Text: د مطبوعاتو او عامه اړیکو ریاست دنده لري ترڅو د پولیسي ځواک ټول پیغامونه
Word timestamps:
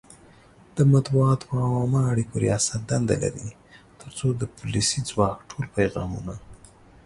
د 0.75 0.77
مطبوعاتو 0.93 1.47
او 1.63 1.69
عامه 1.79 2.01
اړیکو 2.13 2.35
ریاست 2.45 2.79
دنده 2.89 3.15
لري 3.23 3.47
ترڅو 4.01 4.27
د 4.35 4.43
پولیسي 4.57 4.99
ځواک 5.09 5.37
ټول 5.49 5.65
پیغامونه 5.77 6.33